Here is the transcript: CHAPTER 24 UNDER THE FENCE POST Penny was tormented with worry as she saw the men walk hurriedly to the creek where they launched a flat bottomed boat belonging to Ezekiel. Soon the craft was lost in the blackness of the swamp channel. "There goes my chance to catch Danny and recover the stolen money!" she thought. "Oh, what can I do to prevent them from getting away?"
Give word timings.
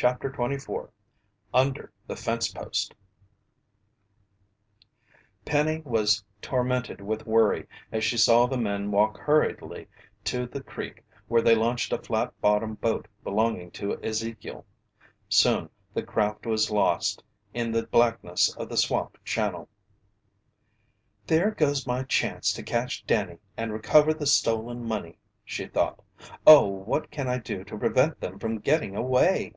CHAPTER 0.00 0.30
24 0.30 0.90
UNDER 1.52 1.92
THE 2.06 2.14
FENCE 2.14 2.50
POST 2.52 2.94
Penny 5.44 5.82
was 5.84 6.22
tormented 6.40 7.00
with 7.00 7.26
worry 7.26 7.66
as 7.90 8.04
she 8.04 8.16
saw 8.16 8.46
the 8.46 8.56
men 8.56 8.92
walk 8.92 9.18
hurriedly 9.18 9.88
to 10.22 10.46
the 10.46 10.60
creek 10.62 11.02
where 11.26 11.42
they 11.42 11.56
launched 11.56 11.92
a 11.92 11.98
flat 11.98 12.32
bottomed 12.40 12.80
boat 12.80 13.08
belonging 13.24 13.72
to 13.72 14.00
Ezekiel. 14.00 14.64
Soon 15.28 15.68
the 15.94 16.04
craft 16.04 16.46
was 16.46 16.70
lost 16.70 17.24
in 17.52 17.72
the 17.72 17.84
blackness 17.84 18.54
of 18.54 18.68
the 18.68 18.76
swamp 18.76 19.18
channel. 19.24 19.68
"There 21.26 21.50
goes 21.50 21.88
my 21.88 22.04
chance 22.04 22.52
to 22.52 22.62
catch 22.62 23.04
Danny 23.04 23.40
and 23.56 23.72
recover 23.72 24.14
the 24.14 24.26
stolen 24.26 24.84
money!" 24.86 25.18
she 25.44 25.66
thought. 25.66 26.00
"Oh, 26.46 26.68
what 26.68 27.10
can 27.10 27.26
I 27.26 27.38
do 27.38 27.64
to 27.64 27.76
prevent 27.76 28.20
them 28.20 28.38
from 28.38 28.60
getting 28.60 28.94
away?" 28.94 29.54